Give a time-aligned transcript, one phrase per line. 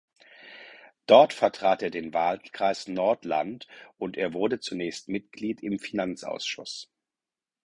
[1.05, 3.67] Dort vertrat er den Wahlkreis Nordland
[3.99, 6.89] und er wurde zunächst Mitglied im Finanzausschuss.